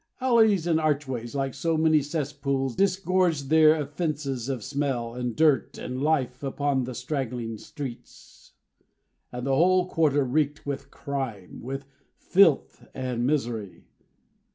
Alleys 0.19 0.65
and 0.65 0.79
archways, 0.79 1.35
like 1.35 1.53
so 1.53 1.77
many 1.77 2.01
cesspools, 2.01 2.75
disgorged 2.75 3.51
their 3.51 3.75
offences 3.79 4.49
of 4.49 4.63
smell, 4.63 5.13
and 5.13 5.35
dirt, 5.35 5.77
and 5.77 6.01
life, 6.01 6.41
upon 6.41 6.85
the 6.85 6.95
straggling 6.95 7.59
streets; 7.59 8.53
and 9.31 9.45
the 9.45 9.55
whole 9.55 9.87
quarter 9.87 10.23
reeked 10.23 10.65
with 10.65 10.89
crime, 10.89 11.61
with 11.61 11.85
filth 12.17 12.83
and 12.95 13.27
misery. 13.27 13.83